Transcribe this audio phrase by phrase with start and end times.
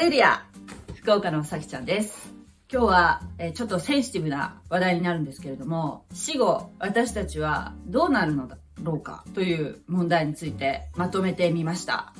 [0.00, 0.46] レリア
[0.94, 2.32] 福岡のさきちゃんです。
[2.72, 9.26] 今日は、え、ちょっとセンシティブな話題になるんですけれども、死後私たちはどうなるのだろうか？
[9.34, 12.14] という問題についてまとめてみました。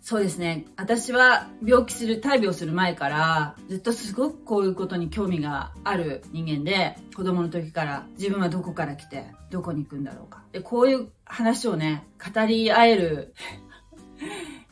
[0.00, 0.64] そうですね。
[0.76, 10.42] 私は病気する、大病する前からずっとすごくこういうことに興味がある人間で、子供の時から自分はどこから来て、どこに行くんだろうか。
[10.50, 12.04] で、こういう話をね、
[12.34, 13.32] 語り合える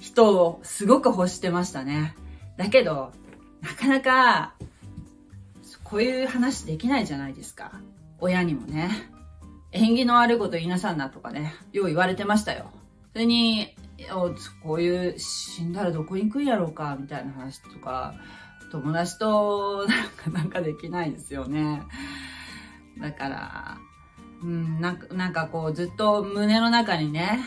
[0.01, 2.17] 人をすごく欲してましたね。
[2.57, 3.13] だけど、
[3.61, 4.55] なかなか、
[5.83, 7.73] こういう話できないじゃないですか。
[8.19, 8.91] 親にもね。
[9.73, 12.71] 縁起の悪いこと言いなさんなとかね、よう言われてましたよ。
[13.13, 13.75] それに、
[14.63, 18.15] こういう死んだらどこに行くんやろうかみたいな話とか
[18.71, 21.83] 友達となんかなんかできないですよね
[23.01, 23.79] だから
[24.43, 27.41] うんなんかなんかこうずっと胸の中にね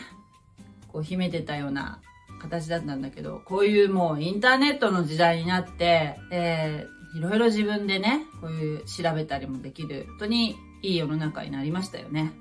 [0.88, 2.00] こう秘めてたような
[2.38, 12.32] 形だったんだけどこういうもうインターネットの時代になって、えー、いろいろ自分でねこういう調べたりもできる本当にいい世の中になりましたよね。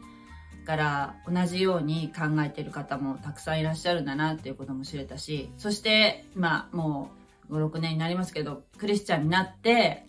[0.68, 7.10] から同じように考えてる方もたくさんいらっしゃるんだなっていうことも知れたし、そして今も
[7.50, 10.04] う5、6年になりますけど、クリスチャンになって、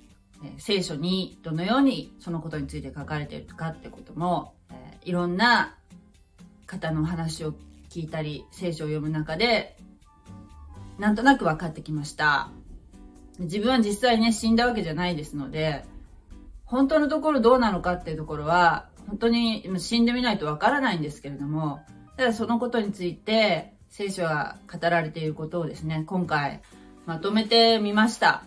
[0.44, 5.76] え聖書にどのようにそのことについて書かれているかってことも、えいろんな
[6.66, 7.54] 方の話を
[7.90, 9.76] 聞いたり、聖書を読む中で、
[10.98, 12.50] なんとなく分かってきました。
[13.38, 15.84] 自分は実際ね、死んだわけじゃないですので、
[16.64, 21.80] 本当のところどうなのかっていうところは、本当に死んでみないとわからないんですけれども、
[22.16, 26.60] ただそのことについて聖書が語られていることをですね、今回
[27.06, 28.44] まとめてみました。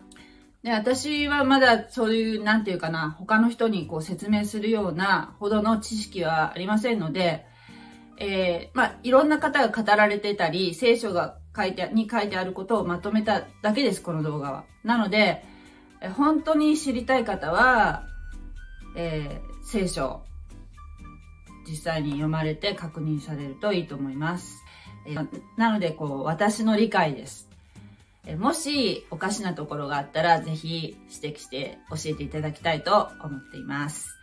[0.61, 7.47] で、私はまだそういう、なんていうかな、他の人にこう説明するようなほどの知識はありませんので、
[8.21, 14.63] えー、まあ、いろんな方が語られてたり、聖書が書いて、に書いてあることをまとめただけです、この動画は。
[14.83, 15.43] なので、
[16.15, 18.03] 本当に知りたい方は、
[18.95, 20.21] えー、聖書
[21.67, 24.63] 実際に読まれて確認されるといいと思います。
[25.07, 25.15] え
[25.57, 27.49] なので、こう、私の理解です。
[28.25, 34.20] えもしおかしなところがあったら、ぜひ指摘して教えていただきたいと思っています。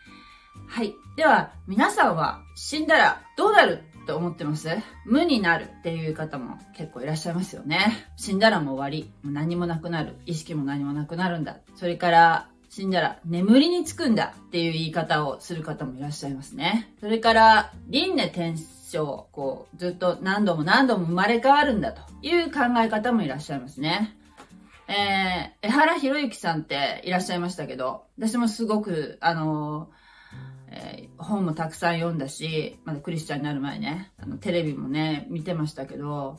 [0.67, 0.95] はい。
[1.17, 4.69] では、皆さんは死んだらどうなると思ってます？
[5.05, 8.07] 無になるっていう方も結構いらっしゃいますよね。
[8.17, 9.11] 死んだらもう終わり。
[9.23, 10.17] もう何もなくなる。
[10.27, 11.57] 意識も何もなくなるんだ。
[11.77, 16.93] それから、死んだら眠りにつくんだっていう言い方をする方もいらっしゃいますね。
[17.01, 18.99] それから、輪廻転生、
[19.33, 24.15] こう、ずっと何度も何度も生まれ変わるんだという考え方もいらっしゃいますね。
[24.87, 29.91] えー、江原博之さんっていらっしゃいましたけど、私もすごく、あの
[30.71, 36.37] えー、本もたくさん読んだし、まだクリスチャンになる前ね、あのテレビもね、見てましたけど、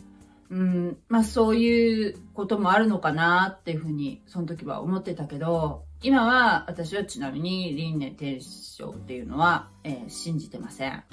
[0.50, 11.04] うん、まあそういうこともあるのかなっていうふうに、その時は思ってたけど、今は私はちなみに輪廻転生っていうのは、えー、信じてません。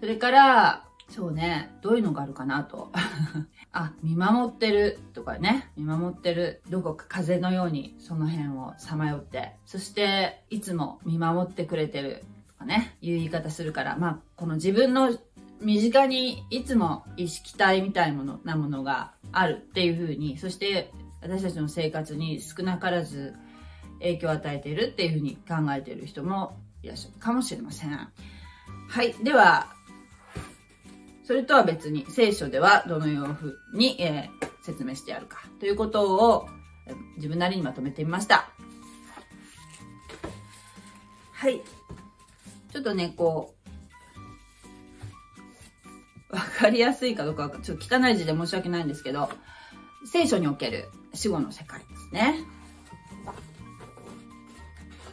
[0.00, 2.92] それから、そうね、どういうのがあるかなと。
[3.72, 12.24] あ、見守ってるとかね、見守ってる、どこか風のようにその辺をさまよって、そしていつも見守ってくれてる
[12.58, 15.16] かね、いう言い方するから、まあ、この自分の
[15.60, 18.14] 身近にいつも意識体みたい
[18.44, 23.34] なものがあるっていうふうに、そして私たちの生活に少なからず
[24.00, 27.90] 影響を与えているっていうふうに考えている人もいらっしゃるかもしれません。
[28.88, 29.12] はい。
[29.22, 29.72] では、
[31.24, 36.48] それとは別に聖書ではどのように、えー、説明してあるかということを
[37.16, 38.48] 自分なりにまとめてみました。
[41.32, 41.60] はい。
[42.72, 43.54] ちょっとね、こ
[46.30, 49.30] う、わかりやすいかどうかちょっと汚い字で申し訳ないんですけど、
[50.04, 52.44] 聖書における死後の世界ですね。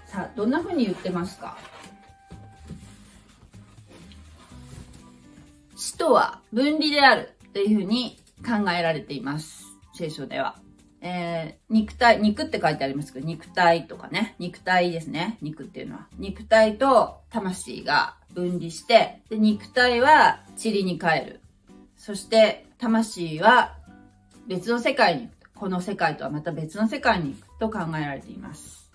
[0.08, 1.58] さあ、どんな風に言ってますか？
[5.78, 9.64] 死とは分離であるというふうに考えられています。
[9.94, 10.60] 聖書では。
[11.08, 15.38] えー、肉体、肉って書いてありますけど、肉体とかね、肉体ですね。
[15.40, 16.08] 肉っていうのは。
[16.18, 21.42] 肉体と魂が分離して、で、肉体は塵に帰る。
[21.96, 23.78] そして、魂は
[24.48, 25.30] 別の世界に。
[25.54, 28.92] この世界とはまた別の世界に行くと考えられています。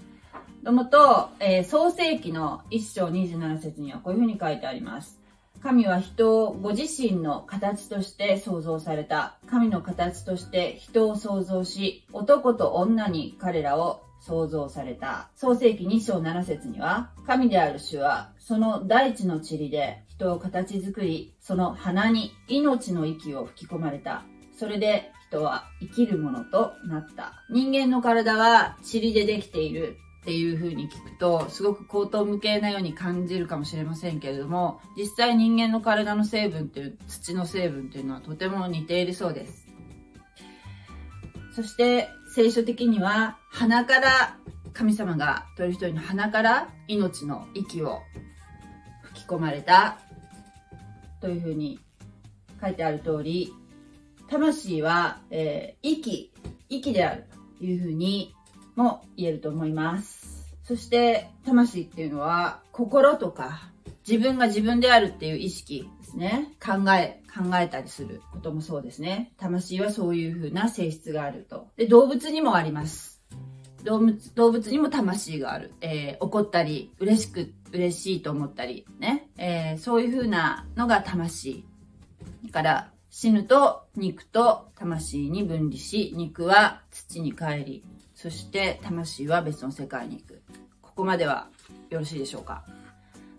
[0.64, 5.19] どもと、えー、創世記の一章27節にはこういうふうに書いてあります。
[5.62, 9.36] 神は人をご自身の形として創造された。
[9.46, 15.28] 神の形として人を創造し、男と女に彼らを創造された。
[15.36, 24.24] 創世記2章7節には、神である主は、その大地の塵で人を形作り、その鼻に命の息を吹き込まれた。
[24.56, 27.34] それで人は生きるものとなった。
[27.50, 39.66] 人間の体は塵でできているっていう風に聞くと、すごく口頭無形なように感じるかもしれませんけれども、実際人間の体の成分っていう、土の成分っていうのはとても似ているそうです。
[41.52, 44.36] そして聖書的には鼻から
[44.72, 48.00] 神様が一人一人の鼻から命の息を
[49.02, 49.98] 吹き込まれた
[51.20, 51.80] というふうに
[52.60, 53.52] 書いてある通り
[54.28, 56.32] 魂は、えー、息
[56.68, 57.26] 息である
[57.58, 58.32] というふうに
[58.76, 60.54] も言えると思います。
[60.64, 63.70] そして魂っていうのは心とか
[64.06, 66.54] 自分が自分であるっていう意識ですね。
[66.64, 69.32] 考え考えたりすることもそうですね。
[69.36, 71.68] 魂はそういうふうな性質があると。
[71.76, 73.20] で動物にもあります。
[73.84, 81.64] 動物動物にも魂がある、えー、怒ったり嬉しく嬉しいと思ったりね、えー、そういうふうなのが魂。
[82.44, 87.84] だから死ぬと肉と魂に分離し、肉は土に帰り、
[88.20, 90.42] そして魂は別の世界に行く。
[90.82, 91.48] ここまでは
[91.88, 92.66] よろしいでしょうか。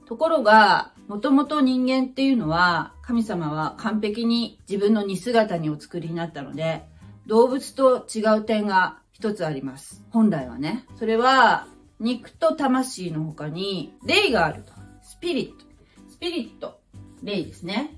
[0.08, 6.84] ところが、もともと人間っていうのは、神様は完璧に自分の似姿にお作りになったので、
[7.28, 10.04] 動物と違う点が一つあります。
[10.10, 10.88] 本来はね。
[10.98, 11.68] それは、
[12.00, 14.74] 肉と魂の他に、霊があると。
[15.04, 15.64] スピリット。
[16.10, 16.80] スピリット。
[17.22, 17.96] 霊ですね。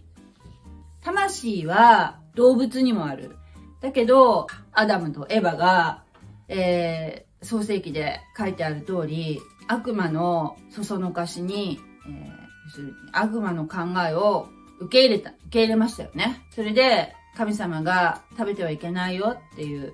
[1.01, 3.38] 魂は動物にもある。
[3.79, 6.02] だけど、アダムとエヴァが、
[6.48, 14.50] えー、創世記で書いてある通り、悪魔のそそのかしに、えー、悪魔の考えを
[14.80, 16.42] 受け入れた、受け入れましたよね。
[16.51, 19.94] それで、神様が食べてはいけないよっていう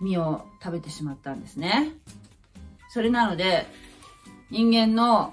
[0.00, 1.92] 実を食べてしまったんですね。
[2.92, 3.66] それなので、
[4.50, 5.32] 人間の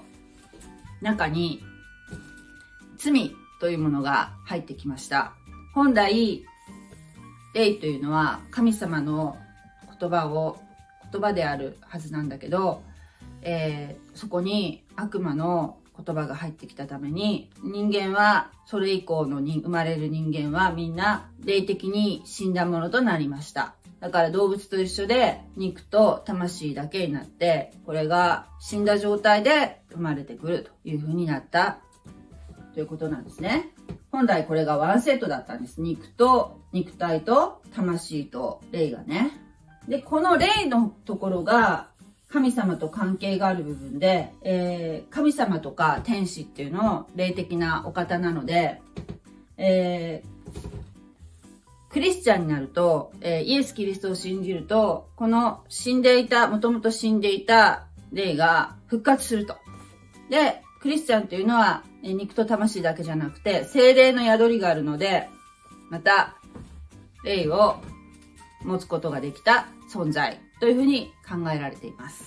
[1.00, 1.62] 中に
[2.98, 5.32] 罪というものが入ってきました。
[5.74, 6.44] 本来、
[7.54, 9.36] 霊というのは神様の
[10.00, 10.58] 言葉を、
[11.10, 12.82] 言葉であるはずなんだけど、
[13.42, 23.74] えー、そこに悪魔の言葉が入ってきたために、人間は、それ以降のに生まれる人間はみんな霊的に死んだものとなりました。
[24.00, 31.78] だから動物と一緒で肉と魂だけになって、これが死んだ状態で生まれてくるという風になった
[32.74, 33.70] ということなんですね。
[34.12, 35.80] 本来これがワンセットだったんです。
[35.80, 39.47] 肉と、肉体と、魂と、霊がね。
[39.88, 41.88] で、この霊のところが、
[42.28, 48.82] 神様と関係がある部分で、えー、神様とか天使っていうのを霊的なお方なので、
[49.56, 59.56] えー、クリスチャンになると、えー、イエス・キリストを信じると、この死んでいた、もともと死んでいた霊が復活すると。
[60.28, 65.30] で、クリスチャンというのは、え肉と魂だけじゃなくて、精霊の宿りがあるので、
[65.88, 66.36] また、
[67.24, 67.76] 霊を
[68.62, 72.24] 持つことができた存在というふうに考えられています。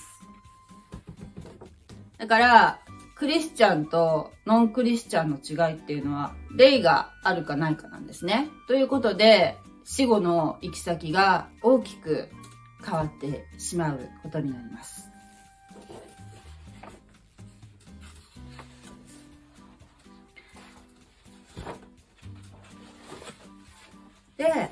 [2.17, 2.79] だから、
[3.15, 8.49] クリスチャンとノンクリスチャンの違いっていうのは、霊があるかないかなんですね。
[8.67, 12.29] ということで、死後の行き先が大きく
[12.83, 15.11] 変わってしまうことになります。
[24.37, 24.71] で、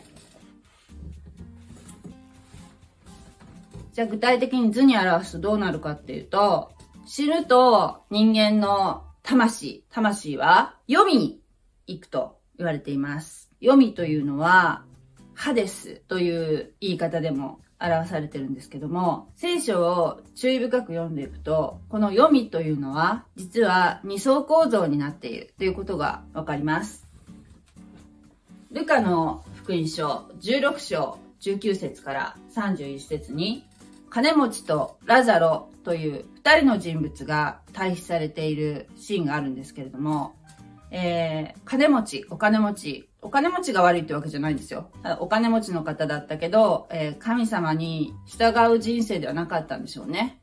[4.00, 6.72] じゃあ具体的に図に表すとどうなるかっていうと、
[7.06, 11.42] 死ぬと人間の魂、魂は読みに
[11.86, 13.50] 行くと言われています。
[13.60, 14.86] 読みというのは、
[15.34, 27.06] ハデスという言い方でも表されてるんですけども、聖書を注意深く読んでいくと、この読みというのは、実は二層構造になっているということがわかります。
[28.72, 33.66] ルカの福音書16章19節から31節に、
[34.10, 40.36] 金持ちとラザロという二人の人物が対比されているシーンがあるんですけれども、
[40.92, 44.90] えー、金持ち、お金持ち、お金持ちが悪いってわけじゃないんですよ。
[45.20, 50.40] お金持ちの方だったけど、えー、神様に従う人生ではなかったんでしょうね。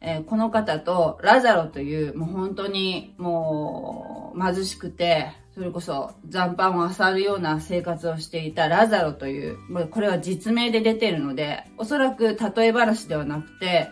[0.00, 9.58] えー、この方とラザロという、もう本当にもう貧しくて、それこそ残飯を漁るような生活をしていたラザロという、
[9.90, 13.90] これは実名で出てるので、おそらく例え話ではなくて、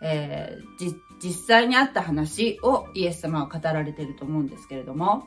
[0.00, 5.24] えー、実際にあった話をイエス様は語られていると思うんですけれども、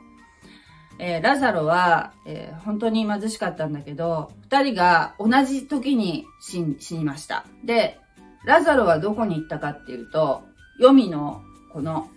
[0.98, 6.62] えー、ラザロは、えー、本当に貧しかったんだけど、二人が同じ時に死
[6.96, 7.46] にました。
[7.64, 8.00] で、
[8.46, 10.44] ラザロはどこに行ったかっていうと、
[10.80, 12.10] 黄泉のこの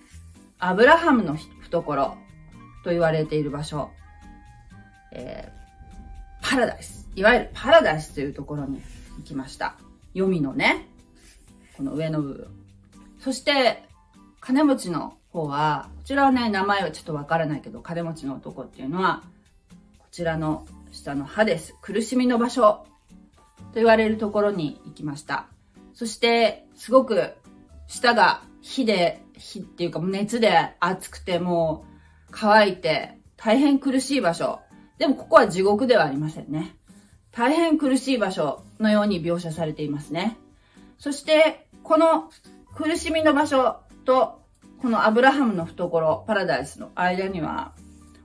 [0.59, 2.17] アブラハムの懐
[2.85, 3.91] と言われている場所、
[5.13, 7.09] えー、パラダイス。
[7.15, 8.81] いわゆるパラダイスというところに
[9.19, 9.75] 行きました。
[10.13, 10.89] 読みのね、
[11.77, 12.49] この上の部分。
[13.21, 13.85] そして、
[14.41, 19.25] 金持ちの方は、こちらはね、名前はちょっとわからないけど、金持ちの男っていうのは、
[19.99, 21.75] こちらの下の歯です。
[21.83, 22.87] 苦しみの場所
[23.59, 25.47] と言われるところに行きました。
[25.95, 27.35] そして、すごく
[27.87, 31.98] 舌が火で、火っていうか熱で熱くてもう
[32.31, 34.61] 乾いて大変苦しい場所。
[34.99, 36.77] でもここは地獄ではありませんね。
[37.31, 40.37] 大変苦しい場所のように描写されていますね。
[40.99, 42.31] そして、この
[42.75, 44.43] 苦しみの場所と、
[44.83, 47.73] このアブラハムの懐、パラダイスの間には、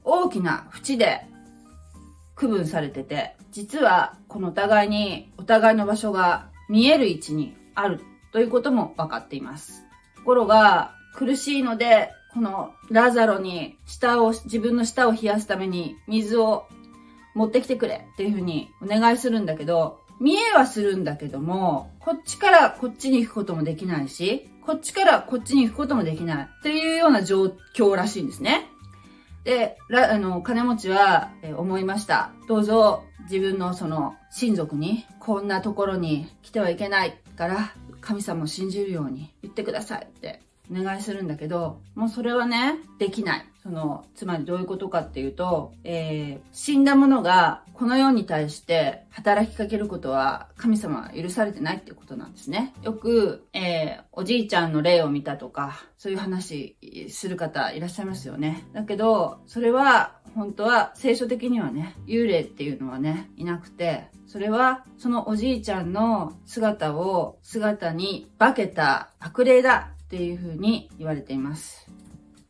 [0.03, 1.27] 大きな縁で
[2.35, 9.83] 区分されてて、実はこのお互いに、お互いの場所が見える位置にあるということも分かっています。
[10.15, 16.67] ところが、苦しいので、このラザロに舌を、自分の舌を冷やすために水を
[17.35, 28.69] 持ってきてくれっていうふうにお願いするんだけど、見えはするんだけども、こっちからこっちに行くこともできないし、こっちからこっちに行くこともできないっていうような状況らしいんですね。
[29.43, 32.31] で、あの、金持ちは、え思いました。
[32.47, 40.41] どうぞ自分のその親族にこんなところに来てはいけないから神様を信じるように言ってくださいって
[40.79, 43.45] お願いするんだけど、もうそれはね、できない。
[43.61, 52.73] その、つまりどういうことかっていうと、えー、死んだ者がこの世に対して働きかけることは神様は許されてないってことなんですね。
[52.81, 56.75] よく、えー、おじいちゃんの霊を見たとか、そういう話
[57.09, 58.67] する方いらっしゃいますよね。
[58.73, 71.89] だけど、それは本当は聖書的にはね、幽霊っていうのはね、いなくて、それはそのおじいちゃんの姿を、姿に化けた悪霊だっていうふうに言われています。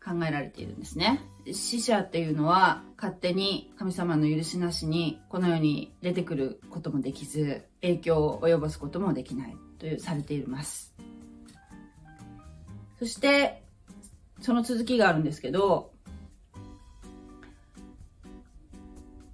[0.03, 1.22] 考えられているんですね。
[1.50, 10.93] 死者っていうのは勝手に神様の許しなしにこの世に出てくることもできず影響を及ぼすこともできないというされています。
[13.00, 13.63] そして
[14.41, 15.93] その続きがあるんですけど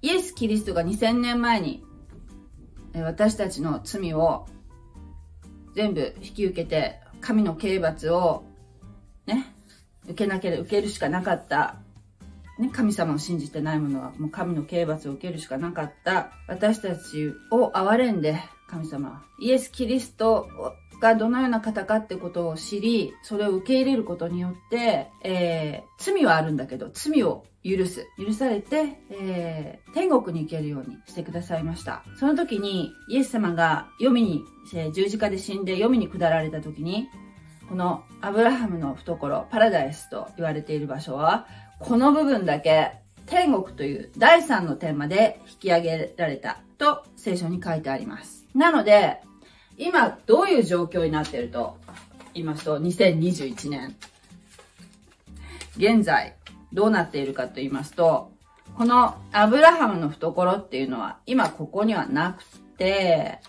[0.04, 1.84] イエス・キリストが2000年前に
[2.94, 4.46] 私たちの罪を
[5.74, 8.44] 全部引き受けて神の刑罰を
[9.26, 9.54] ね
[10.06, 11.76] 受けなければ受けるしかなかった、
[12.58, 16.32] ね、神様を信じてない者はもう神の刑罰を受けるしかなかった。
[16.48, 20.48] 私たちを憐れんで神様イエス・キリスト
[21.00, 28.08] がどのような方かってことを知り、それを受け入れることによって、えー、罪はあるんだけど、罪を許す。
[28.18, 32.04] 許されて、えー、天国に行けるようにしてくださいました。
[32.18, 37.10] その時に、イエス様が読みに、えー、十字架で死んで読みに下られた時に、
[37.68, 41.48] このアブラハムの懐、パラダイスと言われている場所は、
[41.80, 42.94] この部分だけ
[43.26, 48.48] 天国という第三の点まで引き上げられたと聖書に書いてあります。
[48.56, 49.22] なので、
[49.78, 51.78] 今どういう状況になっていると
[52.34, 53.96] 言いますと、2021年、
[55.78, 56.36] 現在
[56.74, 58.32] どうなっているかと言いますと、
[58.78, 62.44] このアブラハムの懐っていうのは今ここにはなく
[62.78, 63.40] て、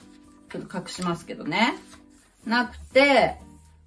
[0.51, 1.77] ちょっと隠しますけどね。
[2.47, 3.37] なくて、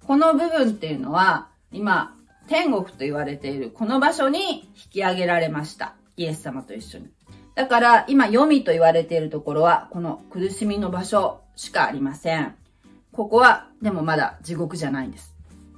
[0.06, 2.14] この部分っていうのは、今、
[2.46, 5.94] 天国と言われているこの場所に引き上げられました。
[6.16, 7.08] イエス様と一緒に。
[7.54, 12.54] だから、今、読みと言われているところは、この苦しみの場所しかありません。
[13.12, 15.33] ここは、でもまだ地獄じゃないんです。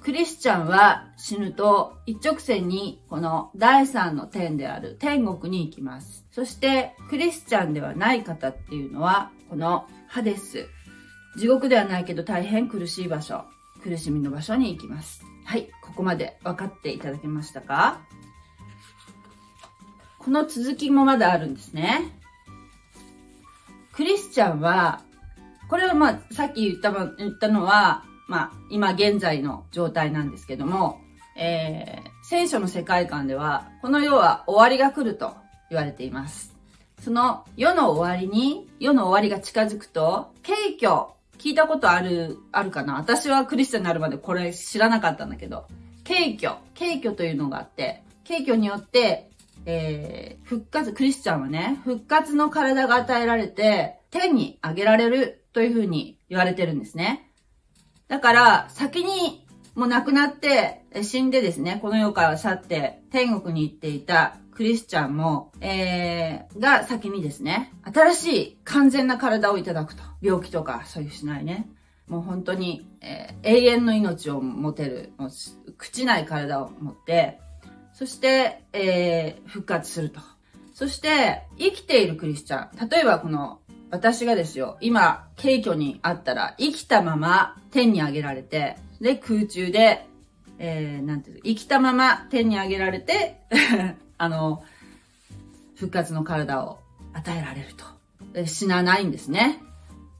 [0.06, 6.24] クリスチャンは死ぬと一直線にこの第三の天である天国に行きます。
[6.30, 10.68] そしてクリスチャンではない方っていうのはこのハデス。
[11.36, 13.46] 地獄ではないけど大変苦しい場所。
[13.82, 15.24] 苦しみの場所に行きます。
[15.44, 17.98] はい、ここまで分かっていただけましたか？
[20.20, 22.16] この続きもまだあるんですね。
[23.92, 25.02] クリスチャンは、
[25.68, 31.00] これはまあ、さっき言った言ったのは、まあ、今現在の状態なんですけども、
[31.36, 35.34] えー、聖書の世界観では、この世は終わりが来ると
[35.70, 36.54] 言われています。
[37.02, 42.94] その世の終わりに、世の終わりが近づくと、景挙聞いたことある、あるかな？
[42.94, 45.66] 私はクリスチャンになるまでこれ知らなかったんだけど、
[46.04, 49.30] 軽挙、軽挙というのがあって、軽挙によって、
[49.66, 57.25] えー、復活、クリスチャンはね、復活の体が与えられて、天に上げられるというふうに言われてるんですね。
[58.08, 70.02] だから、先にもう亡くなって、死んでですね、この世から去って天国に行っていたクリスチャンも、えー、が先にですね、新しい完全な体をいただくと。
[70.22, 71.68] 病気とかそういうしないね。
[72.08, 77.38] もう本当に、えー、永遠の命を持てる、もう朽ちない体を持って、
[77.92, 80.20] そして、えー、復活すると。
[80.72, 82.88] そして、生きているクリスチャン。
[82.88, 90.06] 例えばこの、私がですよ、今、軽挙にあったら、生きたまま天に上げられて、で、空中で、
[90.58, 93.40] えー、なんていう生きたまま天に上げられて
[94.16, 94.64] あの、
[95.76, 96.78] 復活の体を
[97.12, 97.84] 与えられると。
[98.46, 99.62] 死なないんですね。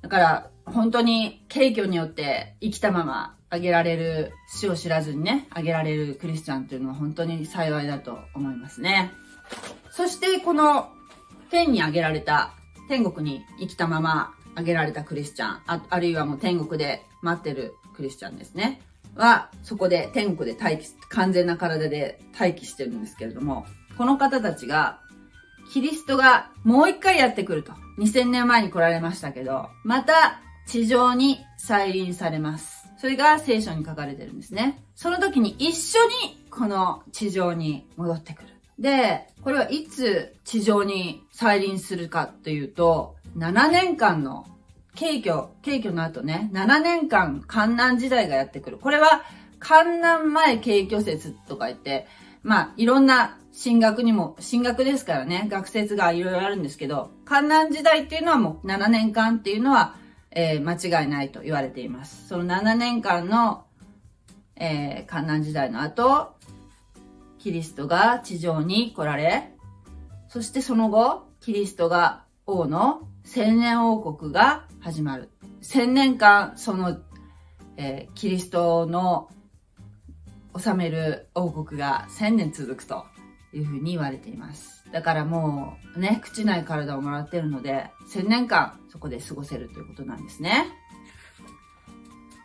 [0.03, 9.13] だから、本当に軽挙によって生きたままあげられる、死を知らずにね、あげられるクリスチャンというのは本当に幸いだと思いますね。
[9.91, 10.91] そしてこの
[11.51, 12.53] 天にあげられた、
[12.89, 18.81] 天国に生きたままあげられたクリスチャン、ああるいはもう天国で待ってるクリスチャンですね。
[19.15, 23.67] は、そこで天国で待機、完全な体で待機してるんですけれども、
[23.97, 25.01] この方たちが、
[25.73, 27.73] キリストがもう一回やってくると。
[27.99, 32.89] 2000年前に来られましたけど、また地上に再臨されます。
[32.99, 34.83] それが聖書に書かれてるんですね。
[34.95, 38.49] その時に一緒にこの地上に戻ってくる。
[38.79, 44.47] で、これはいつ地上に再臨するかというと、7年間の
[44.99, 48.79] 軽挙、軽挙の後ね、7年間観難時代がやってくる。
[48.79, 49.23] これは
[49.59, 52.07] 観難前軽挙説とか言って、
[52.43, 59.97] まあ、いろんな進学にも、進学ですからね、学説がいろいろあるんですけど、観難時代っていうのはもう7年間っていうのは、
[60.31, 62.29] えー、間違いないと言われています。
[62.29, 63.65] その7年間の、
[64.57, 66.36] えー、観難時代の後、
[67.39, 69.53] キリストが地上に来られ、
[70.29, 75.31] そしてその後、キリストが王の千年王国が始まる。
[75.61, 76.99] 千年間、その、
[77.77, 79.29] えー、キリストの
[80.59, 83.05] 治める王国が千年続くと
[83.53, 84.85] いうふうに言われています。
[84.93, 90.67] だからもうね、口ない体をもらってるので、千年間そこで過ごせるということなんですね。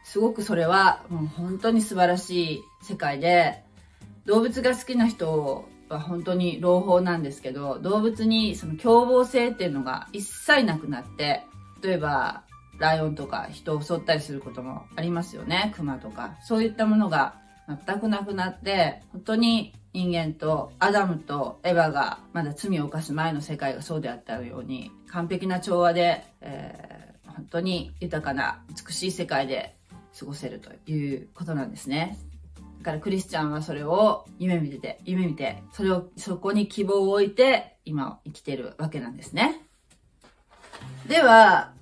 [0.03, 3.63] すごくそれはもう本当に素晴らしい世界で、
[4.25, 11.43] 動物が好きな人は本当に朗報なんですけど、動物にその凶暴性っていうのが一切なくなって、
[11.81, 12.43] 例えば
[12.77, 15.73] ライオンとか人を襲ったりすることもありますよね。
[15.75, 16.35] 熊とか。
[16.41, 17.35] そういったものが
[17.85, 29.75] 全くなくなって、本当に人間とアダムとエヴァがまだ罪を犯す前の世界がそうであったように、完璧な調和で、えー、本当に豊かな美しい世界で
[30.17, 32.17] 過ごせるということなんですね。
[32.81, 39.61] だからクリスチャンはそれを夢見てて、夢見て、それを、そこに希望を置いて、今生きてるわけなんですね。
[41.07, 41.73] では、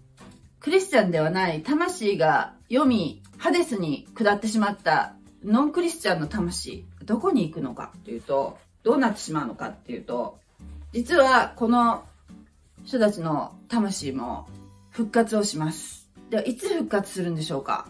[0.59, 10.37] クリスチャンではない魂が読み、ハデスに下ってしまったノンクリスチャンの魂、どこに行くのかというと、どうなってしまうのかっていうと、
[10.91, 12.03] 実はこの
[12.83, 14.47] 人たちの魂も
[14.89, 16.09] 復活をします。
[16.29, 17.87] では、いつ復活するんでしょうか？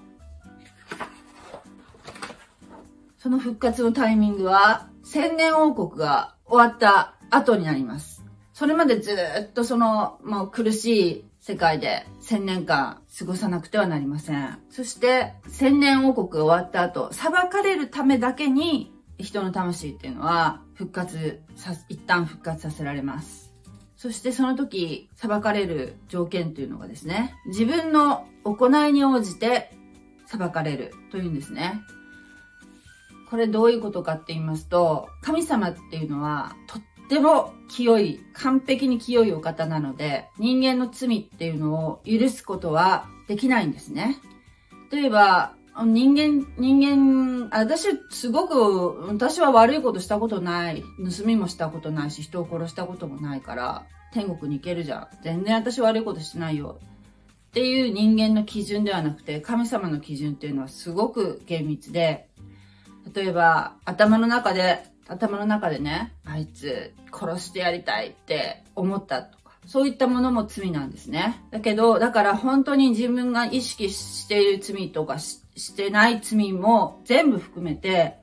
[3.19, 8.23] その復活のタイミングは、千年王国が終わった後になります。
[8.53, 14.59] それまでずっとその、もう苦しい世界で千年間過ごさなくてはなりません。
[14.69, 23.53] そして、千年王国が終わった後、裁かれるためだけに、人の魂っていうのは復活さ、一旦復活させられます。
[23.97, 29.73] そしてその時、裁かれる条件っていうのがですね、自分の行いに応じて
[30.25, 31.81] 裁かれるというんですね。
[33.29, 44.17] これどういうことかって言いますと、神様っていうのはとっても清い、完璧に清いお方なので、人間の罪っていうのを許すことはできないんですね。
[44.91, 45.53] 例えば、
[45.85, 50.83] 人間、人間、私、すごく、私は悪いことしたことない。
[50.97, 55.07] 盗みもしたことないし、人を殺したこともないから、天国に行けるじゃん。
[55.23, 56.79] 全然私悪いことしてないよ。
[57.49, 62.28] っていう人間の基準ではなくて、神様の基準っていうのはすごく厳密で、
[63.13, 71.43] 例えば、頭の中で頭の中でね、あいつ殺してやりたいって思ったとか、そういったものも罪なんですね。
[71.51, 78.17] だけど、だから本当に自分が意識している罪とかしてない罪も全部含めて、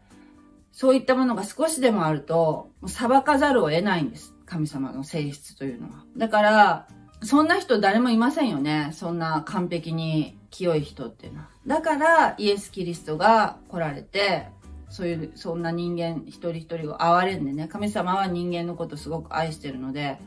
[0.71, 4.35] そういったものが少しでもあると、もう裁かざるを得ないんです。
[4.47, 6.05] 神様の性質というのは。
[6.17, 6.87] だから、
[7.23, 8.91] そんな人誰もいませんよね。
[8.93, 11.49] そんな完璧に清い人っていうのは。
[11.67, 14.47] だから、イエス・キリストが来られて、
[14.89, 20.19] そういう、そんな人間一人一人を憐れんでね、神様は人間のことすごく愛してるので、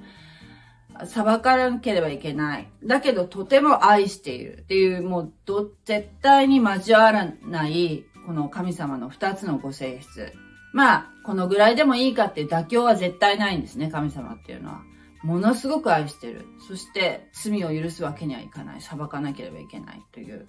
[1.06, 2.68] 裁かなければいけない。
[2.84, 10.34] だけどとても愛しているっていう、もうど、絶対に交わらない、この神様の二つのご性質。
[10.74, 14.82] まあ、このぐらいでもいいかって妥協は絶対ないんですね、神様っていうのは。
[15.24, 16.46] ものすごく愛してる。
[16.68, 18.82] そして、罪を許すわけにはいかない。
[18.82, 20.48] 裁かなければいけないという。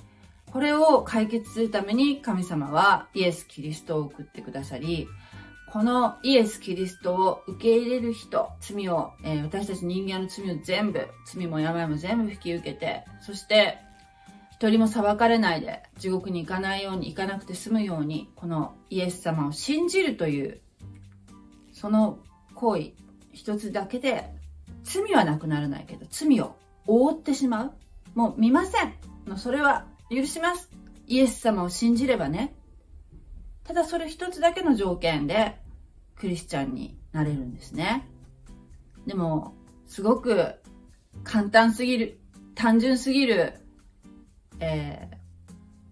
[0.52, 5.06] これを解決するために神様はイエス・キリストを送ってくださり、
[5.72, 13.78] このイエス・キリストを受け入れる人、罪を、えー、私たち人間の罪を全部、罪も病も全部引き受けて、そして
[14.50, 20.60] 一人も裁かれないで地獄に行かないように、行かなくて済むように、このイエス様を信じるという、
[21.72, 22.18] その
[22.56, 22.90] 行為
[23.32, 24.34] 一つだけで、
[24.82, 26.56] 罪はなくならないけど、罪を
[26.88, 27.72] 覆ってしまう。
[28.16, 28.94] もう見ません。
[29.36, 30.68] それは許します。
[31.06, 32.54] イエス様を信じればね。
[33.64, 35.56] ただそれ一つだけの条件で、
[36.16, 38.08] クリスチャンになれるんですね。
[39.06, 39.54] でも、
[39.86, 40.56] すごく
[41.22, 42.20] 簡単すぎる、
[42.56, 43.54] 単純すぎる、
[44.58, 45.16] えー、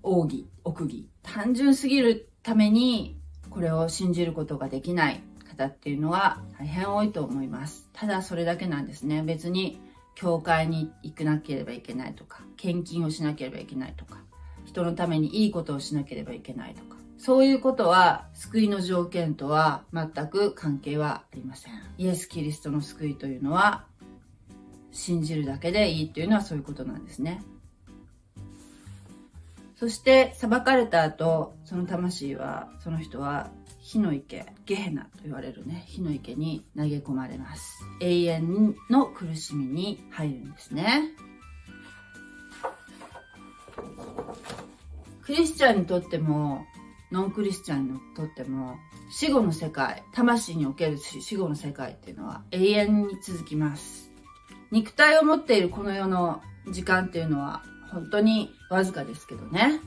[0.02, 1.08] 奥義、奥義。
[1.22, 7.88] 単純すぎるために、これを信じることができない方っていうのは大変多いと思います。
[7.92, 9.22] ただそれだけなんですね。
[9.22, 9.80] 別に、
[10.18, 14.18] 教会に行かなければいけないとか、献金をしなければいけないとか、
[14.64, 21.72] 人のためにいいことをしなければいけないとか、そういうことは救いの条件とは全く関係はありません。
[21.98, 23.84] イエス・キリストの救いというのは
[24.90, 27.40] 信じるだけでいいっていうのはそういうことなんですね。
[29.76, 33.52] そして裁かれた後、その魂は、その人は
[33.88, 37.82] 火の池、ゲヘナと言われるね、火の池に投げ込まれます。
[38.02, 41.04] 永遠の苦しみに入るんですね。
[45.22, 46.66] クリスチャンにとっても
[47.10, 48.76] ノンクリスチャンにとっても
[49.10, 54.10] 死後の世界魂における死後の世界っていうのは永遠に続きます
[54.70, 59.80] 肉体を持っているこの世の時間っていうのは本当にわずかですけどね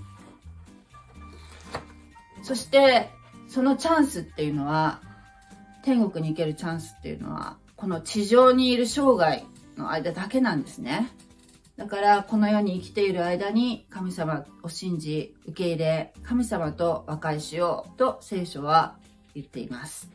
[2.43, 3.09] そして
[3.51, 5.01] そのチャンスっていうのは
[5.83, 9.43] 天国に行けるチャンスっていうのはこの地上にいる生涯
[9.75, 11.11] の間だけなんですね。
[11.75, 18.95] だからこの世に生きている間に神様を信じ受け入れ神様と和解しようと聖書は
[19.35, 20.09] 言っています。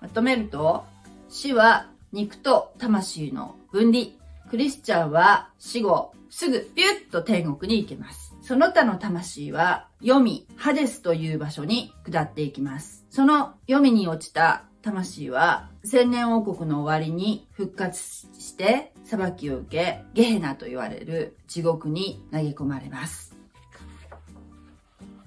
[0.00, 0.84] まとめると
[1.28, 4.06] 死は肉と魂の分離。
[4.50, 8.29] クリスチャンは死後すぐピュッと天国に行けます。
[8.50, 23.36] その他の魂は読みハデスという場所に下っていきますその読みに落ちた魂は千年王国の終わりに復活して裁きを受け、ゲヘナと言われる地獄に投げ込まれます。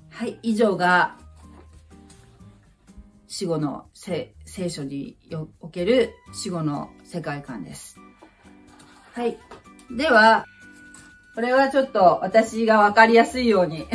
[0.09, 1.17] はい、以上が
[3.29, 4.33] 死後の聖
[4.67, 5.15] 書に
[5.61, 7.97] おける死後の世界観です。
[9.13, 9.37] はい。
[9.95, 10.45] では、
[11.35, 13.87] これはちょっと私がわかりやすいように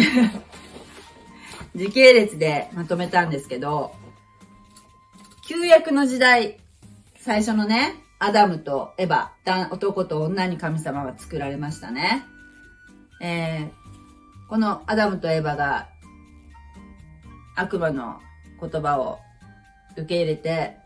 [1.75, 3.95] 時系列でまとめたんですけど、
[5.47, 6.59] 旧約の時代、
[7.21, 12.25] 最初のね、アダムとエヴァ、男と女に神様が作られましたね。
[13.21, 15.89] えー、このアダムとエヴァが
[17.55, 18.21] 悪魔の
[18.61, 19.21] 言葉を
[19.93, 20.77] 受け入れて、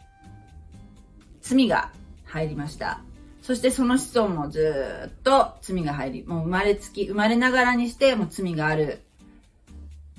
[1.41, 1.91] 罪が
[2.25, 3.01] 入りました。
[3.43, 9.03] そしてその子孫もずっと罪が入り、もう生まれつき、生まれながらにしてもう罪がある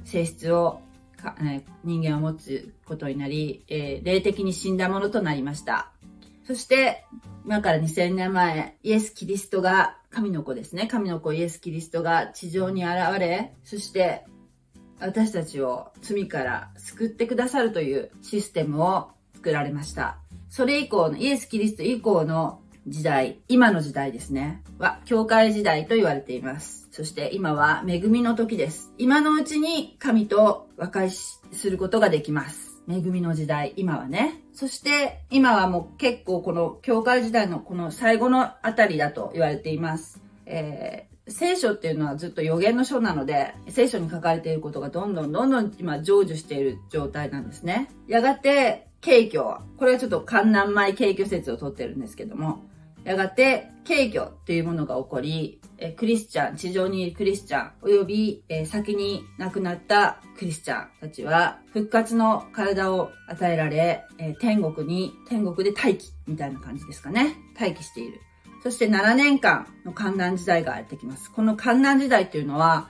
[0.03, 0.81] 性質を
[1.85, 5.91] 人間を持つことになり、えー、霊的に死んだものとなりました。
[6.45, 7.05] そして、
[7.45, 10.87] 今から2000年前、イエス・キリストが、神の子ですね。
[10.87, 14.25] 神の子イエス・キリストが地上に現れ、そして
[14.99, 20.17] 私たちを罪から救ってくださるというシステムを作られました。
[20.49, 26.89] それ以降の、イエス・キリスト以降の時代、今の時代ですね、は、教会時代と言われています。
[26.91, 28.91] そして今は恵みの時です。
[28.97, 32.81] 今のうちに神と和解することができます。
[32.89, 34.41] 恵みの時代、今はね。
[34.53, 40.21] そして今はもう結構この教会時代のこの最後のあたりだと言われています。
[40.45, 47.89] えー聖書っていうのはずっと予言の書なので、聖書に書かれていることがどんどんどんどん今成就している状態なんですね。
[48.07, 49.63] やがて、景挙。
[49.77, 52.63] これはちょっと観南前景挙説をとってるんですけども、
[53.03, 55.59] やがて、軽挙というものが起こり、
[55.97, 64.05] クリスチャン、地上にいるクリスチャン、および先に亡くなったクリスチャンたちは、復活の体を与えられ、
[64.39, 67.35] 天国に、天国で待機みたいな感じですかね。
[67.59, 68.21] 待機している。
[68.63, 71.29] そして7年間の観覧時代がやってきます。
[71.29, 72.87] この観覧時代っていうのは、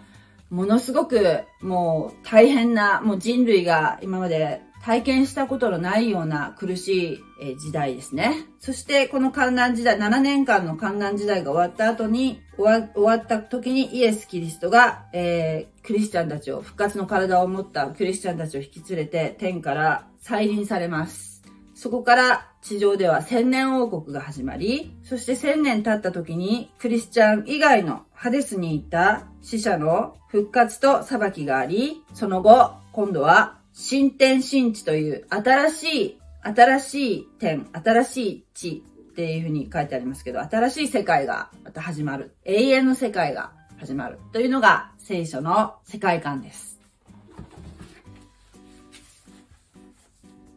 [0.51, 8.47] ものすごくもう大変な、もう人類が今まで体験したことのないような苦しい時代ですね。
[8.59, 21.43] そしてこの観覧時代、7年間の観覧時代が終わった後に、終わった時にイエス・キリストが、えー、クリスチャンたちを、復活の体を持ったクリスチャンたちを引き連れて天から再臨されます。
[21.73, 42.35] そこから地上では千年王国が始まり、そして千年経った時にクリスチャン以外のハデスにいた死者の復活と裁きがあり、その後、今度は新天新地という新しい、新しい点、新しい地っていうふうに書いてありますけど、新しい世界がまた始まる。
[42.45, 44.19] 永遠の世界が始まる。
[44.31, 46.79] というのが聖書の世界観です。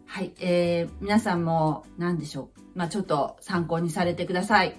[0.05, 2.61] はい、えー、皆さんも何でしょう？
[2.79, 4.77] まあちょっと参考にされてください。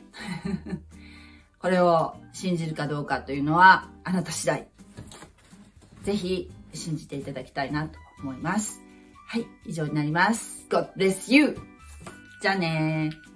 [1.58, 4.68] これを信じるかどうかというのはあなた次第。
[6.04, 8.82] ぜひ信じていただきたいなと思います。
[9.28, 10.66] はい、以上になります。
[10.70, 11.58] God bless you!
[12.42, 13.28] じゃあねー。